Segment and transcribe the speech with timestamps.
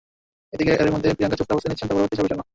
[0.55, 2.43] এদিকে, এরই মধ্যে প্রিয়াঙ্কা চোপড়া প্রস্তুতি নিচ্ছেন তাঁর পরবর্তী ছবির জন্য।